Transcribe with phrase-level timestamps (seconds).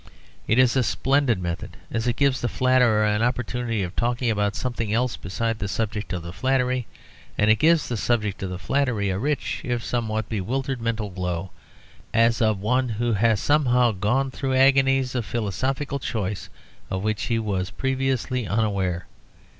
[0.47, 4.55] It is a splendid method, as it gives the flatterer an opportunity of talking about
[4.55, 6.87] something else besides the subject of the flattery,
[7.37, 11.51] and it gives the subject of the flattery a rich, if somewhat bewildered, mental glow,
[12.15, 16.49] as of one who has somehow gone through agonies of philosophical choice
[16.89, 19.05] of which he was previously unaware.